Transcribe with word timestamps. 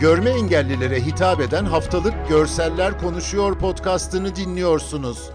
Görme 0.00 0.30
engellilere 0.30 1.06
hitap 1.06 1.40
eden 1.40 1.64
haftalık 1.64 2.28
Görseller 2.28 2.98
Konuşuyor 2.98 3.58
podcastını 3.58 4.36
dinliyorsunuz. 4.36 5.30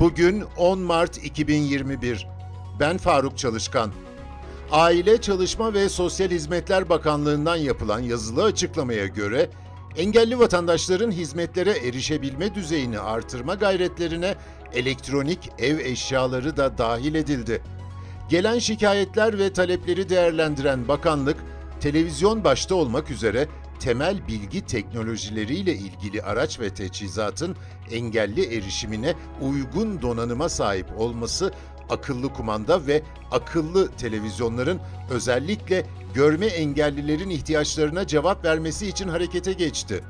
Bugün 0.00 0.44
10 0.56 0.78
Mart 0.78 1.24
2021. 1.24 2.26
Ben 2.80 2.98
Faruk 2.98 3.38
Çalışkan. 3.38 3.92
Aile, 4.70 5.20
Çalışma 5.20 5.74
ve 5.74 5.88
Sosyal 5.88 6.30
Hizmetler 6.30 6.88
Bakanlığı'ndan 6.88 7.56
yapılan 7.56 8.00
yazılı 8.00 8.44
açıklamaya 8.44 9.06
göre 9.06 9.50
engelli 9.96 10.38
vatandaşların 10.38 11.10
hizmetlere 11.10 11.70
erişebilme 11.70 12.54
düzeyini 12.54 12.98
artırma 12.98 13.54
gayretlerine 13.54 14.34
elektronik 14.72 15.50
ev 15.58 15.78
eşyaları 15.78 16.56
da 16.56 16.78
dahil 16.78 17.14
edildi. 17.14 17.62
Gelen 18.28 18.58
şikayetler 18.58 19.38
ve 19.38 19.52
talepleri 19.52 20.08
değerlendiren 20.08 20.88
bakanlık, 20.88 21.36
televizyon 21.80 22.44
başta 22.44 22.74
olmak 22.74 23.10
üzere 23.10 23.48
temel 23.80 24.28
bilgi 24.28 24.66
teknolojileriyle 24.66 25.74
ilgili 25.74 26.22
araç 26.22 26.60
ve 26.60 26.74
teçhizatın 26.74 27.56
engelli 27.90 28.56
erişimine 28.56 29.14
uygun 29.40 30.02
donanıma 30.02 30.48
sahip 30.48 30.86
olması, 30.98 31.52
akıllı 31.88 32.32
kumanda 32.32 32.86
ve 32.86 33.02
akıllı 33.30 33.92
televizyonların 33.92 34.80
özellikle 35.10 35.86
görme 36.14 36.46
engellilerin 36.46 37.30
ihtiyaçlarına 37.30 38.06
cevap 38.06 38.44
vermesi 38.44 38.86
için 38.86 39.08
harekete 39.08 39.52
geçti. 39.52 40.04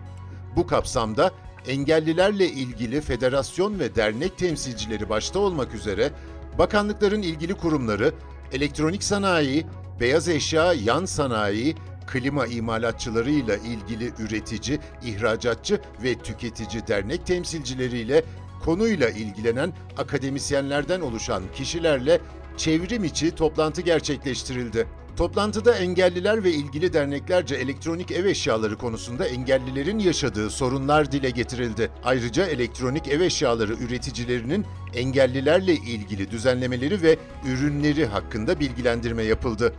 Bu 0.56 0.66
kapsamda 0.66 1.30
engellilerle 1.66 2.48
ilgili 2.48 3.00
federasyon 3.00 3.78
ve 3.78 3.94
dernek 3.94 4.38
temsilcileri 4.38 5.08
başta 5.08 5.38
olmak 5.38 5.74
üzere 5.74 6.10
bakanlıkların 6.58 7.22
ilgili 7.22 7.54
kurumları, 7.54 8.12
elektronik 8.52 9.04
sanayi, 9.04 9.66
beyaz 10.00 10.28
eşya, 10.28 10.72
yan 10.72 11.04
sanayi, 11.04 11.74
klima 12.06 12.46
imalatçılarıyla 12.46 13.56
ilgili 13.56 14.12
üretici, 14.18 14.78
ihracatçı 15.04 15.80
ve 16.02 16.14
tüketici 16.14 16.86
dernek 16.86 17.26
temsilcileriyle 17.26 18.24
konuyla 18.64 19.10
ilgilenen 19.10 19.72
akademisyenlerden 19.96 21.00
oluşan 21.00 21.42
kişilerle 21.54 22.20
çevrim 22.56 23.04
içi 23.04 23.30
toplantı 23.30 23.82
gerçekleştirildi. 23.82 24.86
Toplantıda 25.16 25.74
engelliler 25.74 26.44
ve 26.44 26.50
ilgili 26.50 26.92
derneklerce 26.92 27.54
elektronik 27.54 28.10
ev 28.10 28.24
eşyaları 28.24 28.76
konusunda 28.76 29.26
engellilerin 29.26 29.98
yaşadığı 29.98 30.50
sorunlar 30.50 31.12
dile 31.12 31.30
getirildi. 31.30 31.90
Ayrıca 32.04 32.46
elektronik 32.46 33.08
ev 33.08 33.20
eşyaları 33.20 33.74
üreticilerinin 33.74 34.66
engellilerle 34.94 35.74
ilgili 35.74 36.30
düzenlemeleri 36.30 37.02
ve 37.02 37.16
ürünleri 37.46 38.06
hakkında 38.06 38.60
bilgilendirme 38.60 39.22
yapıldı. 39.22 39.74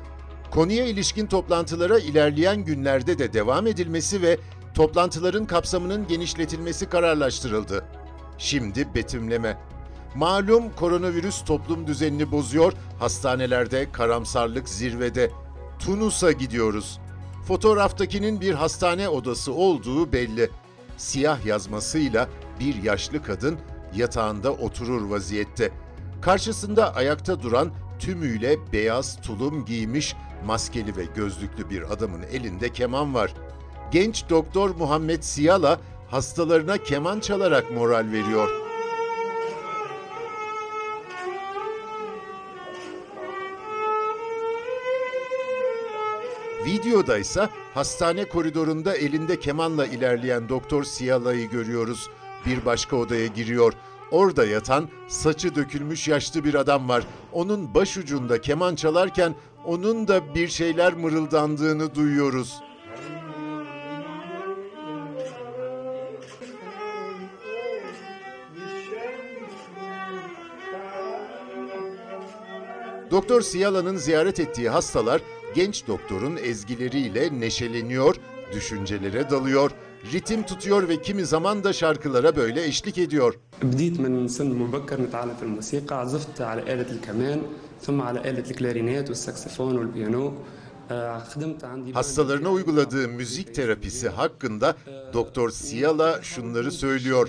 Konuya 0.55 0.85
ilişkin 0.85 1.27
toplantılara 1.27 1.99
ilerleyen 1.99 2.65
günlerde 2.65 3.19
de 3.19 3.33
devam 3.33 3.67
edilmesi 3.67 4.21
ve 4.21 4.37
toplantıların 4.73 5.45
kapsamının 5.45 6.07
genişletilmesi 6.07 6.89
kararlaştırıldı. 6.89 7.85
Şimdi 8.37 8.95
betimleme. 8.95 9.57
Malum 10.15 10.75
koronavirüs 10.75 11.45
toplum 11.45 11.87
düzenini 11.87 12.31
bozuyor, 12.31 12.73
hastanelerde 12.99 13.91
karamsarlık 13.91 14.69
zirvede. 14.69 15.31
Tunus'a 15.79 16.31
gidiyoruz. 16.31 16.99
Fotoğraftakinin 17.47 18.41
bir 18.41 18.53
hastane 18.53 19.09
odası 19.09 19.53
olduğu 19.53 20.13
belli. 20.13 20.49
Siyah 20.97 21.45
yazmasıyla 21.45 22.29
bir 22.59 22.83
yaşlı 22.83 23.23
kadın 23.23 23.57
yatağında 23.95 24.51
oturur 24.51 25.09
vaziyette. 25.09 25.71
Karşısında 26.21 26.95
ayakta 26.95 27.41
duran 27.41 27.71
tümüyle 27.99 28.57
beyaz 28.73 29.21
tulum 29.21 29.65
giymiş 29.65 30.15
maskeli 30.45 30.97
ve 30.97 31.05
gözlüklü 31.15 31.69
bir 31.69 31.93
adamın 31.93 32.21
elinde 32.21 32.69
keman 32.69 33.13
var. 33.13 33.33
Genç 33.91 34.29
doktor 34.29 34.75
Muhammed 34.75 35.21
Siyala 35.23 35.79
hastalarına 36.07 36.77
keman 36.77 37.19
çalarak 37.19 37.71
moral 37.71 38.11
veriyor. 38.11 38.49
Videoda 46.65 47.17
ise 47.17 47.49
hastane 47.73 48.25
koridorunda 48.25 48.95
elinde 48.95 49.39
kemanla 49.39 49.85
ilerleyen 49.85 50.49
Doktor 50.49 50.83
Siyala'yı 50.83 51.49
görüyoruz. 51.49 52.09
Bir 52.45 52.65
başka 52.65 52.95
odaya 52.95 53.27
giriyor. 53.27 53.73
Orada 54.15 54.45
yatan, 54.45 54.89
saçı 55.07 55.55
dökülmüş 55.55 56.07
yaşlı 56.07 56.43
bir 56.43 56.53
adam 56.53 56.89
var. 56.89 57.03
Onun 57.33 57.73
başucunda 57.73 58.41
keman 58.41 58.75
çalarken 58.75 59.35
onun 59.65 60.07
da 60.07 60.35
bir 60.35 60.47
şeyler 60.47 60.93
mırıldandığını 60.93 61.95
duyuyoruz. 61.95 62.61
Doktor 73.11 73.41
Siyala'nın 73.41 73.97
ziyaret 73.97 74.39
ettiği 74.39 74.69
hastalar 74.69 75.21
genç 75.55 75.87
doktorun 75.87 76.37
ezgileriyle 76.37 77.39
neşeleniyor, 77.39 78.15
düşüncelere 78.52 79.30
dalıyor, 79.30 79.70
ritim 80.12 80.42
tutuyor 80.42 80.88
ve 80.88 81.02
kimi 81.02 81.24
zaman 81.26 81.64
da 81.64 81.72
şarkılara 81.72 82.36
böyle 82.36 82.64
eşlik 82.64 82.98
ediyor. 82.98 83.34
بديت 83.72 83.96
من 84.04 84.14
سن 84.36 84.48
مبكر 84.62 84.98
نتعلم 85.06 85.34
في 85.40 85.44
الموسيقى 85.48 85.94
عزفت 86.02 86.36
على 86.50 86.62
آلة 86.72 86.88
الكمان 86.96 87.38
ثم 87.84 87.98
على 88.08 88.18
آلة 88.30 88.46
الكلارينات 88.50 89.06
والساكسفون 89.10 89.74
والبيانو 89.78 90.24
آه، 90.90 91.18
خدمت 91.30 91.64
عندي 91.64 91.92
Hastalarına 91.92 92.50
uyguladığı 92.50 93.08
müzik 93.08 93.54
terapisi 93.54 94.08
hakkında 94.08 94.76
Doktor 95.12 95.50
Siyala 95.50 96.22
şunları 96.22 96.72
söylüyor. 96.72 97.28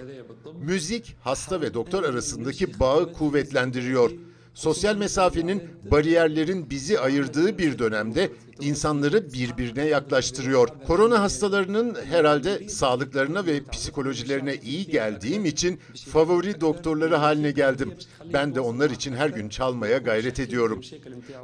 Müzik 0.62 1.16
hasta 1.22 1.62
ve 1.62 1.74
doktor 1.74 2.04
arasındaki 2.04 2.80
bağı 2.80 3.14
kuvvetlendiriyor. 3.14 4.12
Sosyal 4.57 4.97
mesafenin, 4.97 5.63
bariyerlerin 5.91 6.71
bizi 6.71 7.01
ayırdığı 7.01 7.59
bir 7.59 7.79
dönemde 7.79 8.31
insanları 8.61 9.33
birbirine 9.33 9.85
yaklaştırıyor. 9.85 10.69
Korona 10.87 11.23
hastalarının 11.23 11.97
herhalde 12.11 12.69
sağlıklarına 12.69 13.47
ve 13.47 13.65
psikolojilerine 13.73 14.55
iyi 14.55 14.87
geldiğim 14.87 15.45
için 15.45 15.81
favori 16.09 16.61
doktorları 16.61 17.17
haline 17.17 17.51
geldim. 17.51 17.95
Ben 18.33 18.55
de 18.55 18.61
onlar 18.61 18.91
için 18.91 19.13
her 19.13 19.29
gün 19.29 19.49
çalmaya 19.49 19.99
gayret 19.99 20.41
ediyorum. 20.41 20.81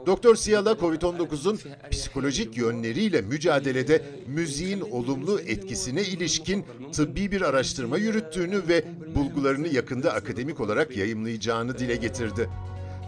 Doktor 0.07 0.35
Siyala 0.35 0.73
COVID-19'un 0.73 1.59
psikolojik 1.91 2.57
yönleriyle 2.57 3.21
mücadelede 3.21 4.05
müziğin 4.27 4.81
olumlu 4.81 5.41
etkisine 5.41 6.03
ilişkin 6.03 6.65
tıbbi 6.93 7.31
bir 7.33 7.41
araştırma 7.41 7.99
yürüttüğünü 7.99 8.69
ve 8.69 8.85
bulgularını 9.15 9.69
yakında 9.69 10.13
akademik 10.13 10.61
olarak 10.61 10.97
yayımlayacağını 10.97 11.79
dile 11.79 11.97
getirdi. 11.97 12.49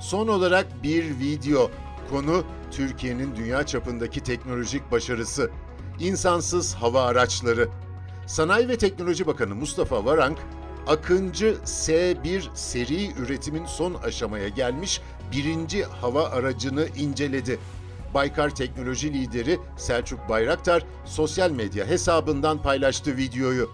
Son 0.00 0.28
olarak 0.28 0.82
bir 0.82 1.19
video. 1.19 1.71
Konu 2.10 2.44
Türkiye'nin 2.71 3.37
dünya 3.37 3.66
çapındaki 3.66 4.21
teknolojik 4.21 4.93
başarısı. 4.93 5.50
İnsansız 6.00 6.75
hava 6.75 7.03
araçları. 7.03 7.69
Sanayi 8.27 8.69
ve 8.69 8.78
Teknoloji 8.78 9.27
Bakanı 9.27 9.54
Mustafa 9.54 10.04
Varank, 10.04 10.38
Akıncı 10.87 11.56
S1 11.65 12.43
seri 12.54 13.12
üretimin 13.12 13.66
son 13.66 13.94
aşamaya 13.94 14.49
gelmiş 14.49 15.00
birinci 15.33 15.84
hava 15.84 16.25
aracını 16.25 16.87
inceledi. 16.97 17.59
Baykar 18.15 18.54
Teknoloji 18.54 19.15
Lideri 19.15 19.59
Selçuk 19.77 20.28
Bayraktar 20.28 20.87
sosyal 21.04 21.50
medya 21.50 21.87
hesabından 21.87 22.62
paylaştı 22.62 23.16
videoyu. 23.16 23.71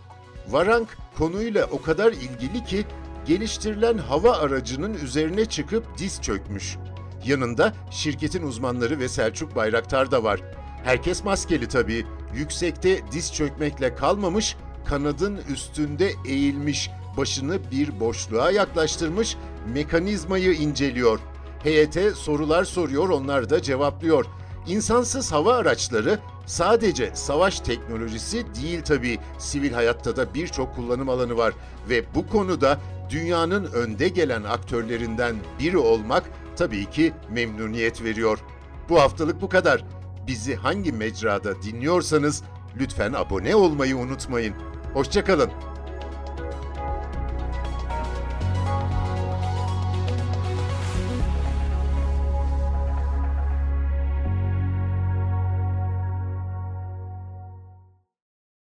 Varank 0.48 0.98
konuyla 1.18 1.66
o 1.66 1.82
kadar 1.82 2.12
ilgili 2.12 2.64
ki 2.64 2.84
geliştirilen 3.30 3.98
hava 3.98 4.32
aracının 4.32 4.94
üzerine 4.94 5.44
çıkıp 5.44 5.98
diz 5.98 6.22
çökmüş. 6.22 6.76
Yanında 7.24 7.72
şirketin 7.90 8.42
uzmanları 8.42 8.98
ve 8.98 9.08
Selçuk 9.08 9.56
Bayraktar 9.56 10.10
da 10.10 10.24
var. 10.24 10.40
Herkes 10.84 11.24
maskeli 11.24 11.68
tabii. 11.68 12.06
Yüksekte 12.34 13.00
diz 13.12 13.34
çökmekle 13.34 13.94
kalmamış, 13.94 14.56
kanadın 14.84 15.40
üstünde 15.52 16.12
eğilmiş, 16.28 16.90
başını 17.16 17.70
bir 17.70 18.00
boşluğa 18.00 18.50
yaklaştırmış, 18.50 19.36
mekanizmayı 19.74 20.52
inceliyor. 20.52 21.20
Heyete 21.62 22.10
sorular 22.10 22.64
soruyor, 22.64 23.08
onlar 23.08 23.50
da 23.50 23.62
cevaplıyor. 23.62 24.24
İnsansız 24.66 25.32
hava 25.32 25.54
araçları 25.54 26.18
sadece 26.46 27.10
savaş 27.14 27.60
teknolojisi 27.60 28.46
değil 28.62 28.82
tabii. 28.82 29.18
Sivil 29.38 29.72
hayatta 29.72 30.16
da 30.16 30.34
birçok 30.34 30.76
kullanım 30.76 31.08
alanı 31.08 31.36
var 31.36 31.54
ve 31.88 32.14
bu 32.14 32.26
konuda 32.26 32.78
dünyanın 33.10 33.64
önde 33.64 34.08
gelen 34.08 34.42
aktörlerinden 34.42 35.36
biri 35.58 35.78
olmak 35.78 36.30
tabii 36.56 36.90
ki 36.90 37.12
memnuniyet 37.30 38.02
veriyor. 38.02 38.38
Bu 38.88 39.00
haftalık 39.00 39.40
bu 39.40 39.48
kadar. 39.48 39.84
Bizi 40.26 40.54
hangi 40.54 40.92
mecrada 40.92 41.62
dinliyorsanız 41.62 42.42
lütfen 42.80 43.12
abone 43.12 43.56
olmayı 43.56 43.96
unutmayın. 43.96 44.54
Hoşçakalın. 44.94 45.50